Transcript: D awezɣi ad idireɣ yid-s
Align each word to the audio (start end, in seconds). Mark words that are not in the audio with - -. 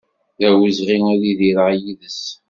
D 0.39 0.41
awezɣi 0.49 0.97
ad 1.13 1.21
idireɣ 1.31 1.69
yid-s 1.81 2.21